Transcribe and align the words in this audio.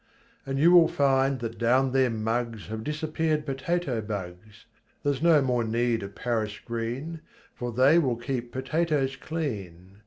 And 0.47 0.57
you 0.57 0.71
will 0.71 0.87
find 0.87 1.37
that 1.41 1.59
down 1.59 1.91
their 1.91 2.09
muggs 2.09 2.69
Have 2.69 2.83
disappeared 2.83 3.45
potato 3.45 4.01
bugs, 4.01 4.65
Theres 5.03 5.21
no 5.21 5.43
more 5.43 5.63
need 5.63 6.01
of 6.01 6.15
Paris 6.15 6.57
green 6.59 7.21
For 7.53 7.71
they 7.71 7.99
will 7.99 8.15
keep 8.17 8.51
potatoes 8.51 9.15
clean. 9.15 9.97